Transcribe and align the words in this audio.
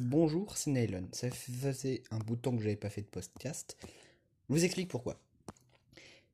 Bonjour, 0.00 0.56
c'est 0.56 0.72
Nylon. 0.72 1.06
Ça 1.12 1.30
faisait 1.30 2.02
un 2.10 2.18
bout 2.18 2.34
de 2.34 2.40
temps 2.40 2.56
que 2.56 2.60
j'avais 2.60 2.74
pas 2.74 2.90
fait 2.90 3.02
de 3.02 3.06
podcast. 3.06 3.76
Je 3.80 4.54
vous 4.54 4.64
explique 4.64 4.88
pourquoi. 4.88 5.20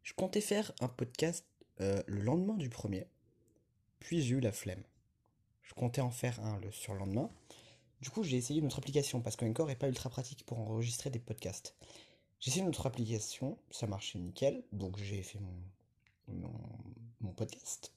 Je 0.02 0.14
comptais 0.14 0.40
faire 0.40 0.72
un 0.80 0.88
podcast 0.88 1.44
euh, 1.82 2.02
le 2.06 2.22
lendemain 2.22 2.56
du 2.56 2.70
premier, 2.70 3.06
puis 3.98 4.22
j'ai 4.22 4.36
eu 4.36 4.40
la 4.40 4.52
flemme. 4.52 4.82
Je 5.60 5.74
comptais 5.74 6.00
en 6.00 6.10
faire 6.10 6.40
un 6.40 6.58
le 6.60 6.72
surlendemain. 6.72 7.28
Du 8.00 8.08
coup, 8.08 8.22
j'ai 8.22 8.38
essayé 8.38 8.62
notre 8.62 8.78
application 8.78 9.20
parce 9.20 9.36
qu'Encore 9.36 9.70
est 9.70 9.76
pas 9.76 9.88
ultra 9.88 10.08
pratique 10.08 10.46
pour 10.46 10.58
enregistrer 10.58 11.10
des 11.10 11.18
podcasts. 11.18 11.76
J'ai 12.40 12.52
essayé 12.52 12.64
notre 12.64 12.86
application, 12.86 13.58
ça 13.70 13.86
marchait 13.86 14.18
nickel, 14.18 14.64
donc 14.72 14.96
j'ai 14.96 15.22
fait 15.22 15.38
mon, 16.28 16.50
mon, 17.20 17.32
podcast. 17.34 17.92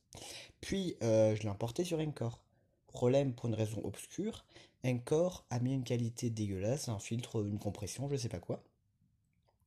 Puis 0.59 0.97
euh, 1.03 1.37
je 1.37 1.43
l'ai 1.43 1.47
importé 1.47 1.85
sur 1.85 1.99
Encore. 1.99 2.41
Problème 2.87 3.33
pour 3.33 3.47
une 3.47 3.55
raison 3.55 3.81
obscure, 3.85 4.43
Encore 4.85 5.45
a 5.49 5.59
mis 5.59 5.73
une 5.73 5.83
qualité 5.83 6.29
dégueulasse, 6.29 6.89
un 6.89 6.99
filtre, 6.99 7.45
une 7.45 7.59
compression, 7.59 8.09
je 8.09 8.17
sais 8.17 8.29
pas 8.29 8.39
quoi. 8.39 8.63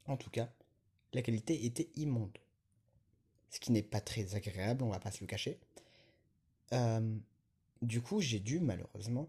En 0.06 0.16
tout 0.16 0.30
cas, 0.30 0.50
la 1.12 1.23
qualité 1.23 1.64
était 1.64 1.88
immonde. 1.96 2.36
Ce 3.50 3.59
qui 3.59 3.73
n'est 3.73 3.82
pas 3.82 4.00
très 4.00 4.34
agréable, 4.34 4.82
on 4.82 4.90
va 4.90 5.00
pas 5.00 5.10
se 5.10 5.20
le 5.20 5.26
cacher. 5.26 5.59
Euh, 6.73 7.16
du 7.80 8.02
coup, 8.02 8.20
j'ai 8.20 8.40
dû 8.40 8.60
malheureusement 8.60 9.28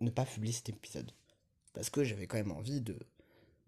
ne 0.00 0.10
pas 0.10 0.24
publier 0.24 0.52
cet 0.52 0.68
épisode. 0.68 1.10
Parce 1.72 1.90
que 1.90 2.04
j'avais 2.04 2.26
quand 2.26 2.36
même 2.36 2.52
envie 2.52 2.80
de 2.80 2.98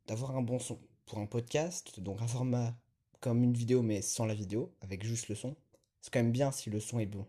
d'avoir 0.07 0.37
un 0.37 0.43
bon 0.43 0.59
son. 0.59 0.79
Pour 1.07 1.19
un 1.19 1.27
podcast, 1.27 1.99
donc 1.99 2.23
un 2.23 2.29
format 2.29 2.73
comme 3.19 3.43
une 3.43 3.55
vidéo 3.55 3.83
mais 3.83 4.01
sans 4.01 4.27
la 4.27 4.35
vidéo, 4.35 4.73
avec 4.81 5.03
juste 5.05 5.29
le 5.29 5.35
son. 5.35 5.57
C'est 6.01 6.13
quand 6.13 6.21
même 6.21 6.31
bien 6.31 6.53
si 6.53 6.71
le 6.71 6.79
son 6.79 7.01
est 7.01 7.07
bon. 7.07 7.27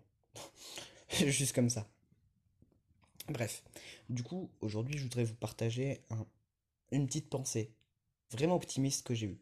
juste 1.10 1.54
comme 1.54 1.70
ça. 1.70 1.88
Bref, 3.32 3.64
du 4.10 4.24
coup, 4.24 4.50
aujourd'hui, 4.60 4.98
je 4.98 5.04
voudrais 5.04 5.24
vous 5.24 5.36
partager 5.36 6.02
une 6.92 7.08
petite 7.08 7.30
pensée 7.30 7.72
vraiment 8.30 8.56
optimiste 8.56 9.06
que 9.06 9.14
j'ai 9.14 9.28
eue. 9.28 9.42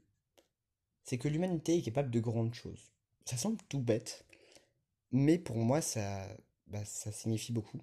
C'est 1.03 1.17
que 1.17 1.27
l'humanité 1.27 1.77
est 1.77 1.81
capable 1.81 2.11
de 2.11 2.19
grandes 2.19 2.53
choses. 2.53 2.91
Ça 3.25 3.37
semble 3.37 3.57
tout 3.67 3.79
bête, 3.79 4.25
mais 5.11 5.39
pour 5.39 5.57
moi, 5.57 5.81
ça, 5.81 6.27
bah, 6.67 6.85
ça 6.85 7.11
signifie 7.11 7.51
beaucoup. 7.51 7.81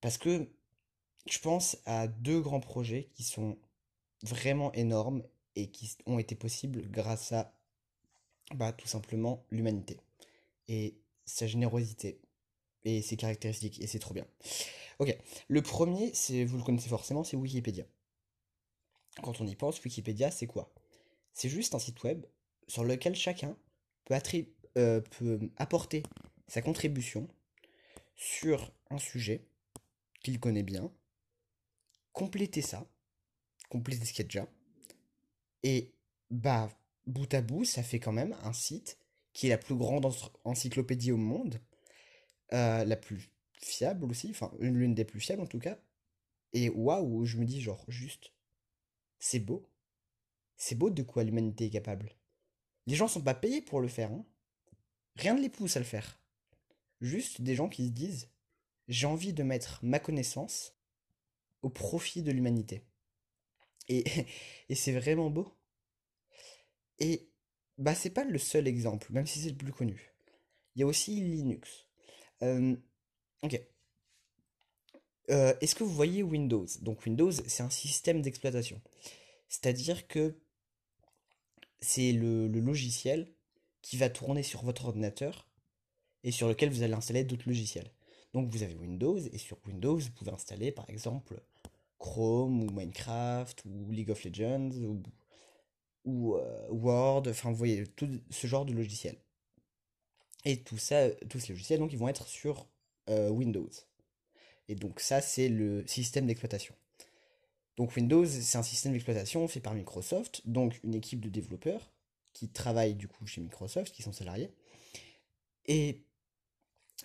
Parce 0.00 0.18
que 0.18 0.48
je 1.26 1.38
pense 1.38 1.78
à 1.86 2.06
deux 2.08 2.40
grands 2.40 2.60
projets 2.60 3.08
qui 3.14 3.22
sont 3.22 3.58
vraiment 4.22 4.72
énormes 4.72 5.22
et 5.56 5.70
qui 5.70 5.96
ont 6.06 6.18
été 6.18 6.34
possibles 6.34 6.90
grâce 6.90 7.32
à 7.32 7.54
bah, 8.54 8.72
tout 8.72 8.88
simplement 8.88 9.44
l'humanité 9.50 10.00
et 10.68 10.98
sa 11.24 11.46
générosité 11.46 12.20
et 12.84 13.02
ses 13.02 13.16
caractéristiques 13.16 13.80
et 13.80 13.86
c'est 13.86 13.98
trop 13.98 14.14
bien. 14.14 14.26
Ok, 14.98 15.16
le 15.48 15.62
premier, 15.62 16.12
c'est 16.14 16.44
vous 16.44 16.58
le 16.58 16.62
connaissez 16.62 16.88
forcément, 16.88 17.24
c'est 17.24 17.36
Wikipédia. 17.36 17.84
Quand 19.22 19.40
on 19.40 19.46
y 19.46 19.54
pense, 19.54 19.82
Wikipédia, 19.82 20.30
c'est 20.30 20.46
quoi? 20.46 20.72
C'est 21.32 21.48
juste 21.48 21.74
un 21.74 21.78
site 21.78 22.02
web 22.02 22.24
sur 22.66 22.84
lequel 22.84 23.14
chacun 23.14 23.56
peut, 24.04 24.14
euh, 24.78 25.00
peut 25.00 25.50
apporter 25.56 26.02
sa 26.46 26.62
contribution 26.62 27.28
sur 28.14 28.72
un 28.90 28.98
sujet 28.98 29.46
qu'il 30.22 30.38
connaît 30.38 30.62
bien, 30.62 30.92
compléter 32.12 32.62
ça, 32.62 32.86
compléter 33.68 34.04
ce 34.04 34.12
qu'il 34.12 34.20
y 34.20 34.26
a 34.26 34.28
déjà, 34.28 34.48
et 35.62 35.92
bah, 36.30 36.70
bout 37.06 37.32
à 37.34 37.40
bout, 37.40 37.64
ça 37.64 37.82
fait 37.82 38.00
quand 38.00 38.12
même 38.12 38.36
un 38.42 38.52
site 38.52 38.98
qui 39.32 39.46
est 39.46 39.50
la 39.50 39.58
plus 39.58 39.74
grande 39.74 40.06
encyclopédie 40.44 41.12
au 41.12 41.16
monde, 41.16 41.60
euh, 42.52 42.84
la 42.84 42.96
plus 42.96 43.30
fiable 43.54 44.04
aussi, 44.04 44.30
enfin 44.30 44.52
l'une 44.58 44.94
des 44.94 45.04
plus 45.04 45.20
fiables 45.20 45.42
en 45.42 45.46
tout 45.46 45.58
cas. 45.58 45.78
Et 46.52 46.68
waouh, 46.68 47.24
je 47.24 47.38
me 47.38 47.44
dis 47.44 47.60
genre 47.60 47.84
juste, 47.88 48.32
c'est 49.18 49.38
beau. 49.38 49.68
C'est 50.56 50.74
beau 50.74 50.90
de 50.90 51.02
quoi 51.02 51.24
l'humanité 51.24 51.66
est 51.66 51.70
capable. 51.70 52.12
Les 52.86 52.94
gens 52.94 53.08
sont 53.08 53.22
pas 53.22 53.34
payés 53.34 53.62
pour 53.62 53.80
le 53.80 53.88
faire. 53.88 54.12
Hein. 54.12 54.24
Rien 55.16 55.34
ne 55.34 55.40
les 55.40 55.48
pousse 55.48 55.76
à 55.76 55.80
le 55.80 55.84
faire. 55.84 56.20
Juste 57.00 57.40
des 57.40 57.54
gens 57.54 57.68
qui 57.68 57.86
se 57.86 57.92
disent, 57.92 58.28
j'ai 58.88 59.06
envie 59.06 59.32
de 59.32 59.42
mettre 59.42 59.80
ma 59.82 59.98
connaissance 59.98 60.76
au 61.62 61.70
profit 61.70 62.22
de 62.22 62.32
l'humanité. 62.32 62.84
Et, 63.88 64.04
et 64.68 64.74
c'est 64.74 64.92
vraiment 64.92 65.30
beau. 65.30 65.52
Et 66.98 67.28
bah 67.78 67.94
c'est 67.94 68.10
pas 68.10 68.24
le 68.24 68.38
seul 68.38 68.68
exemple, 68.68 69.12
même 69.12 69.26
si 69.26 69.40
c'est 69.40 69.50
le 69.50 69.56
plus 69.56 69.72
connu. 69.72 70.12
Il 70.74 70.80
y 70.80 70.82
a 70.82 70.86
aussi 70.86 71.20
Linux. 71.20 71.86
Euh, 72.42 72.76
ok. 73.42 73.60
Euh, 75.30 75.54
est-ce 75.60 75.74
que 75.74 75.84
vous 75.84 75.92
voyez 75.92 76.22
Windows? 76.22 76.66
Donc 76.80 77.04
Windows, 77.06 77.30
c'est 77.30 77.62
un 77.62 77.70
système 77.70 78.22
d'exploitation. 78.22 78.80
C'est-à-dire 79.48 80.06
que 80.08 80.34
c'est 81.80 82.12
le, 82.12 82.48
logiciel 82.48 83.28
qui 83.82 83.96
va 83.96 84.08
tourner 84.08 84.42
sur 84.42 84.62
votre 84.62 84.86
ordinateur 84.86 85.48
et 86.24 86.30
sur 86.30 86.48
lequel 86.48 86.70
vous 86.70 86.82
allez 86.82 86.94
installer 86.94 87.24
d'autres 87.24 87.48
logiciels. 87.48 87.90
Donc 88.34 88.50
vous 88.50 88.62
avez 88.62 88.74
Windows 88.74 89.18
et 89.18 89.38
sur 89.38 89.58
Windows, 89.66 89.98
vous 89.98 90.10
pouvez 90.12 90.30
installer 90.30 90.72
par 90.72 90.88
exemple 90.88 91.40
Chrome 91.98 92.62
ou 92.62 92.70
Minecraft 92.70 93.64
ou 93.66 93.90
League 93.90 94.10
of 94.10 94.24
Legends 94.24 94.70
ou, 94.72 95.02
ou 96.04 96.36
euh, 96.36 96.68
Word, 96.70 97.24
enfin 97.28 97.50
vous 97.50 97.56
voyez 97.56 97.86
tout 97.86 98.08
ce 98.30 98.46
genre 98.46 98.64
de 98.64 98.72
logiciels. 98.72 99.18
Et 100.44 100.62
tout 100.62 100.78
ça, 100.78 101.10
tous 101.28 101.38
ces 101.38 101.52
logiciels, 101.52 101.78
donc 101.78 101.92
ils 101.92 101.98
vont 101.98 102.08
être 102.08 102.26
sur 102.26 102.66
euh, 103.08 103.30
Windows. 103.30 103.70
Et 104.68 104.74
donc 104.74 105.00
ça, 105.00 105.20
c'est 105.20 105.48
le 105.48 105.86
système 105.86 106.26
d'exploitation. 106.26 106.74
Donc 107.76 107.96
Windows, 107.96 108.26
c'est 108.26 108.58
un 108.58 108.62
système 108.62 108.92
d'exploitation 108.92 109.46
fait 109.48 109.60
par 109.60 109.74
Microsoft, 109.74 110.42
donc 110.44 110.80
une 110.84 110.94
équipe 110.94 111.20
de 111.20 111.28
développeurs 111.28 111.90
qui 112.32 112.48
travaillent 112.48 112.94
du 112.94 113.08
coup 113.08 113.26
chez 113.26 113.40
Microsoft, 113.40 113.94
qui 113.94 114.02
sont 114.02 114.12
salariés, 114.12 114.52
et 115.66 116.04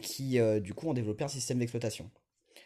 qui 0.02 0.40
euh, 0.40 0.60
du 0.60 0.74
coup 0.74 0.90
ont 0.90 0.94
développé 0.94 1.24
un 1.24 1.30
système 1.30 1.60
d'exploitation. 1.60 2.10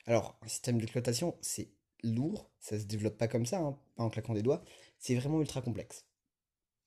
Alors, 0.06 0.38
un 0.42 0.48
système 0.48 0.80
d'exploitation, 0.80 1.38
c'est 1.42 1.70
lourd, 2.04 2.50
ça 2.60 2.80
se 2.80 2.86
développe 2.86 3.18
pas 3.18 3.28
comme 3.28 3.46
ça, 3.46 3.60
hein, 3.60 3.78
pas 3.96 4.04
en 4.04 4.10
claquant 4.10 4.34
des 4.34 4.42
doigts, 4.42 4.64
c'est 5.00 5.16
vraiment 5.16 5.40
ultra 5.40 5.62
complexe. 5.62 6.06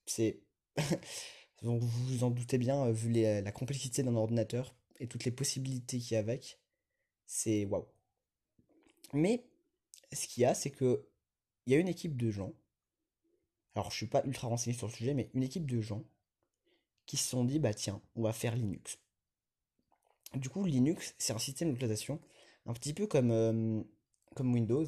C'est 0.05 0.41
Donc 1.61 1.81
vous 1.81 2.05
vous 2.05 2.23
en 2.23 2.31
doutez 2.31 2.57
bien, 2.57 2.85
euh, 2.85 2.91
vu 2.91 3.11
la 3.11 3.51
complexité 3.51 4.03
d'un 4.03 4.15
ordinateur 4.15 4.75
et 4.99 5.07
toutes 5.07 5.25
les 5.25 5.31
possibilités 5.31 5.99
qu'il 5.99 6.13
y 6.13 6.17
a 6.17 6.19
avec, 6.19 6.59
c'est 7.25 7.65
waouh. 7.65 7.85
Mais 9.13 9.45
ce 10.11 10.27
qu'il 10.27 10.41
y 10.41 10.45
a, 10.45 10.53
c'est 10.53 10.71
que 10.71 11.07
il 11.65 11.73
y 11.73 11.75
a 11.75 11.79
une 11.79 11.87
équipe 11.87 12.15
de 12.17 12.29
gens. 12.29 12.53
Alors 13.75 13.91
je 13.91 13.97
suis 13.97 14.07
pas 14.07 14.23
ultra 14.25 14.47
renseigné 14.47 14.77
sur 14.77 14.87
le 14.87 14.93
sujet, 14.93 15.13
mais 15.13 15.29
une 15.33 15.43
équipe 15.43 15.69
de 15.69 15.81
gens 15.81 16.03
qui 17.05 17.17
se 17.17 17.29
sont 17.29 17.43
dit 17.43 17.59
bah 17.59 17.73
tiens, 17.73 18.01
on 18.15 18.21
va 18.23 18.33
faire 18.33 18.55
Linux. 18.55 18.99
Du 20.35 20.49
coup, 20.49 20.65
Linux, 20.65 21.15
c'est 21.17 21.33
un 21.33 21.39
système 21.39 21.69
d'exploitation 21.69 22.19
un 22.65 22.73
petit 22.73 22.93
peu 22.93 23.07
comme, 23.07 23.31
euh, 23.31 23.81
comme 24.35 24.53
Windows, 24.53 24.85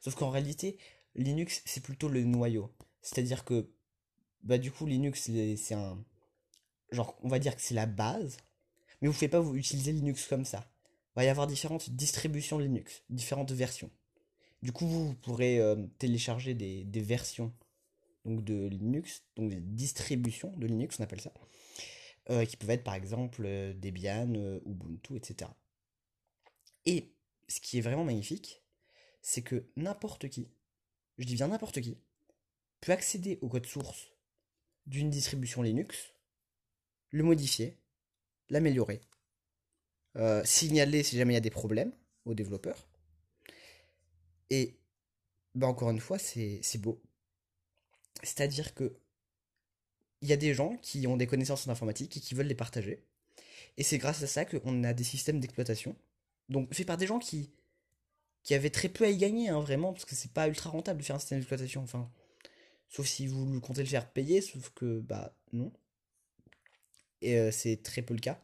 sauf 0.00 0.14
qu'en 0.14 0.30
réalité, 0.30 0.78
Linux 1.14 1.62
c'est 1.64 1.82
plutôt 1.82 2.08
le 2.08 2.24
noyau. 2.24 2.72
C'est-à-dire 3.02 3.44
que 3.44 3.70
bah 4.42 4.58
du 4.58 4.70
coup 4.70 4.86
Linux 4.86 5.30
c'est 5.56 5.74
un 5.74 6.02
genre 6.92 7.18
on 7.22 7.28
va 7.28 7.38
dire 7.38 7.54
que 7.54 7.62
c'est 7.62 7.74
la 7.74 7.86
base 7.86 8.38
mais 9.00 9.08
vous 9.08 9.12
ne 9.12 9.18
pouvez 9.18 9.28
pas 9.28 9.40
vous 9.40 9.56
utiliser 9.56 9.92
Linux 9.92 10.26
comme 10.26 10.44
ça. 10.44 10.70
Il 11.12 11.20
va 11.20 11.24
y 11.24 11.28
avoir 11.28 11.46
différentes 11.46 11.90
distributions 11.90 12.58
Linux 12.58 13.02
différentes 13.08 13.52
versions. 13.52 13.90
Du 14.62 14.72
coup 14.72 14.86
vous, 14.86 15.14
pourrez 15.14 15.58
euh, 15.58 15.86
télécharger 15.98 16.54
des, 16.54 16.84
versions 17.00 17.52
donc 18.26 18.44
de 18.44 18.66
Linux 18.66 19.24
donc 19.36 19.48
des 19.48 19.60
distributions 19.60 20.52
de 20.58 20.66
Linux 20.66 21.00
on 21.00 21.04
appelle 21.04 21.22
ça 21.22 21.32
euh, 22.28 22.44
qui 22.44 22.58
peuvent 22.58 22.68
être 22.68 22.84
par 22.84 22.94
exemple 22.94 23.42
euh, 23.46 23.72
Debian 23.72 24.34
Ubuntu 24.66 25.16
etc 25.16 25.50
et 26.84 27.14
ce 27.48 27.60
qui 27.60 27.78
est 27.78 27.80
vraiment 27.80 28.04
magnifique 28.04 28.62
c'est 29.22 29.40
que 29.40 29.64
n'importe 29.76 30.28
qui 30.28 30.50
je 31.16 31.24
dis 31.24 31.36
bien 31.36 31.48
n'importe 31.48 31.80
qui 31.80 31.96
peut 32.82 32.92
accéder 32.92 33.38
au 33.40 33.48
code 33.48 33.64
source 33.64 34.08
d'une 34.86 35.10
distribution 35.10 35.62
Linux, 35.62 36.14
le 37.10 37.22
modifier, 37.22 37.78
l'améliorer, 38.48 39.00
euh, 40.16 40.44
signaler 40.44 41.02
si 41.02 41.16
jamais 41.16 41.34
il 41.34 41.36
y 41.36 41.38
a 41.38 41.40
des 41.40 41.50
problèmes 41.50 41.92
aux 42.24 42.34
développeurs. 42.34 42.88
Et 44.50 44.80
bah 45.54 45.66
encore 45.66 45.90
une 45.90 46.00
fois, 46.00 46.18
c'est 46.18 46.78
beau. 46.78 47.02
C'est-à-dire 48.22 48.74
que 48.74 48.96
il 50.22 50.28
y 50.28 50.32
a 50.32 50.36
des 50.36 50.52
gens 50.52 50.76
qui 50.82 51.06
ont 51.06 51.16
des 51.16 51.26
connaissances 51.26 51.66
en 51.66 51.70
informatique 51.70 52.16
et 52.16 52.20
qui 52.20 52.34
veulent 52.34 52.46
les 52.46 52.54
partager. 52.54 53.06
Et 53.76 53.82
c'est 53.82 53.98
grâce 53.98 54.22
à 54.22 54.26
ça 54.26 54.44
qu'on 54.44 54.84
a 54.84 54.92
des 54.92 55.04
systèmes 55.04 55.40
d'exploitation. 55.40 55.96
Donc 56.48 56.74
fait 56.74 56.84
par 56.84 56.98
des 56.98 57.06
gens 57.06 57.18
qui, 57.18 57.50
qui 58.42 58.54
avaient 58.54 58.70
très 58.70 58.88
peu 58.88 59.04
à 59.04 59.08
y 59.08 59.16
gagner, 59.16 59.48
hein, 59.48 59.60
vraiment, 59.60 59.92
parce 59.92 60.04
que 60.04 60.14
c'est 60.14 60.32
pas 60.32 60.48
ultra 60.48 60.70
rentable 60.70 61.00
de 61.00 61.04
faire 61.04 61.16
un 61.16 61.20
système 61.20 61.38
d'exploitation. 61.38 61.82
Enfin, 61.82 62.10
Sauf 62.90 63.06
si 63.06 63.26
vous 63.26 63.60
comptez 63.60 63.82
le 63.82 63.88
faire 63.88 64.12
payer, 64.12 64.42
sauf 64.42 64.70
que, 64.70 65.00
bah, 65.00 65.34
non. 65.52 65.72
Et 67.22 67.38
euh, 67.38 67.50
c'est 67.50 67.82
très 67.82 68.02
peu 68.02 68.14
le 68.14 68.20
cas. 68.20 68.40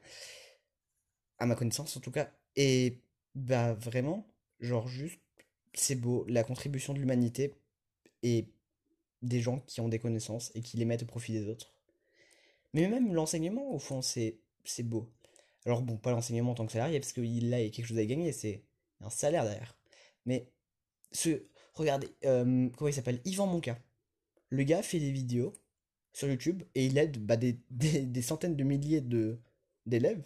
À 1.38 1.46
ma 1.46 1.54
connaissance, 1.54 1.96
en 1.96 2.00
tout 2.00 2.10
cas. 2.10 2.30
Et, 2.56 3.00
bah, 3.34 3.74
vraiment, 3.74 4.26
genre, 4.60 4.88
juste, 4.88 5.20
c'est 5.74 5.96
beau, 5.96 6.24
la 6.28 6.44
contribution 6.44 6.94
de 6.94 6.98
l'humanité 6.98 7.54
et 8.22 8.48
des 9.22 9.40
gens 9.40 9.60
qui 9.60 9.80
ont 9.80 9.88
des 9.88 9.98
connaissances 9.98 10.52
et 10.54 10.62
qui 10.62 10.76
les 10.78 10.84
mettent 10.84 11.02
au 11.02 11.06
profit 11.06 11.32
des 11.32 11.48
autres. 11.48 11.74
Mais 12.74 12.88
même 12.88 13.14
l'enseignement, 13.14 13.70
au 13.72 13.78
fond, 13.78 14.02
c'est 14.02 14.40
beau. 14.84 15.10
Alors 15.66 15.82
bon, 15.82 15.96
pas 15.96 16.12
l'enseignement 16.12 16.52
en 16.52 16.54
tant 16.54 16.66
que 16.66 16.72
salarié, 16.72 17.00
parce 17.00 17.12
qu'il 17.12 17.52
a 17.52 17.58
quelque 17.70 17.86
chose 17.86 17.98
à 17.98 18.06
gagner, 18.06 18.32
c'est 18.32 18.64
un 19.00 19.10
salaire 19.10 19.44
derrière. 19.44 19.76
Mais 20.26 20.50
ce, 21.12 21.42
regardez, 21.74 22.08
euh, 22.24 22.68
comment 22.76 22.88
il 22.88 22.94
s'appelle? 22.94 23.20
Yvan 23.24 23.46
Monca. 23.46 23.78
Le 24.50 24.62
gars 24.62 24.82
fait 24.82 25.00
des 25.00 25.10
vidéos 25.10 25.52
sur 26.12 26.28
YouTube 26.28 26.62
et 26.74 26.86
il 26.86 26.96
aide 26.98 27.18
bah, 27.18 27.36
des, 27.36 27.58
centaines 28.22 28.56
de 28.56 28.64
milliers 28.64 29.02
d'élèves 29.86 30.22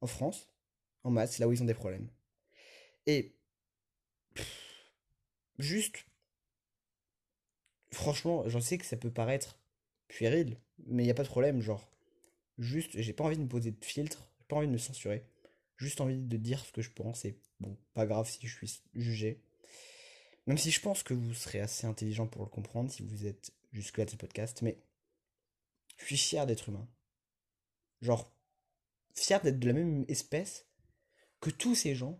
en 0.00 0.06
France, 0.06 0.48
en 1.04 1.10
maths, 1.10 1.38
là 1.38 1.48
où 1.48 1.52
ils 1.52 1.62
ont 1.62 1.66
des 1.66 1.74
problèmes. 1.74 2.08
Et 3.06 3.34
juste, 5.58 6.04
franchement, 7.92 8.48
j'en 8.48 8.60
sais 8.60 8.78
que 8.78 8.84
ça 8.84 8.96
peut 8.96 9.10
paraître 9.10 9.58
puéril, 10.08 10.58
mais 10.86 11.02
il 11.02 11.06
n'y 11.06 11.10
a 11.10 11.14
pas 11.14 11.22
de 11.22 11.28
problème, 11.28 11.60
genre, 11.60 11.90
juste, 12.58 13.00
j'ai 13.00 13.12
pas 13.12 13.24
envie 13.24 13.36
de 13.36 13.42
me 13.42 13.48
poser 13.48 13.70
de 13.70 13.84
filtre, 13.84 14.28
j'ai 14.38 14.44
pas 14.46 14.56
envie 14.56 14.66
de 14.66 14.72
me 14.72 14.78
censurer, 14.78 15.24
juste 15.76 16.00
envie 16.00 16.18
de 16.18 16.36
dire 16.36 16.64
ce 16.64 16.72
que 16.72 16.82
je 16.82 16.90
pense, 16.90 17.24
et 17.24 17.38
bon, 17.60 17.76
pas 17.94 18.06
grave 18.06 18.28
si 18.28 18.46
je 18.46 18.54
suis 18.54 18.82
jugé. 18.94 19.40
Même 20.46 20.58
si 20.58 20.70
je 20.70 20.80
pense 20.80 21.02
que 21.02 21.14
vous 21.14 21.34
serez 21.34 21.60
assez 21.60 21.86
intelligent 21.86 22.26
pour 22.26 22.42
le 22.42 22.48
comprendre 22.48 22.90
si 22.90 23.02
vous 23.02 23.26
êtes 23.26 23.52
jusque-là 23.72 24.04
de 24.04 24.10
ce 24.10 24.16
podcast, 24.16 24.62
mais 24.62 24.78
je 25.96 26.04
suis 26.06 26.16
fier 26.16 26.46
d'être 26.46 26.68
humain. 26.68 26.88
Genre, 28.00 28.30
fier 29.14 29.40
d'être 29.40 29.60
de 29.60 29.66
la 29.66 29.72
même 29.72 30.04
espèce 30.08 30.66
que 31.40 31.50
tous 31.50 31.74
ces 31.74 31.94
gens 31.94 32.18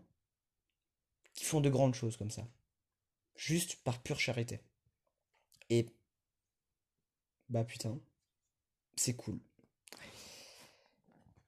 qui 1.33 1.43
font 1.43 1.61
de 1.61 1.69
grandes 1.69 1.95
choses 1.95 2.17
comme 2.17 2.31
ça. 2.31 2.47
Juste 3.35 3.77
par 3.77 4.01
pure 4.01 4.19
charité. 4.19 4.61
Et 5.69 5.87
bah 7.49 7.63
putain, 7.63 7.99
c'est 8.95 9.15
cool. 9.15 9.39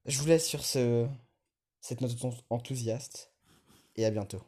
Je 0.05 0.19
vous 0.19 0.27
laisse 0.27 0.47
sur 0.47 0.65
ce, 0.65 1.07
cette 1.81 2.01
note 2.01 2.15
enthousiaste 2.49 3.31
et 3.95 4.05
à 4.05 4.11
bientôt. 4.11 4.43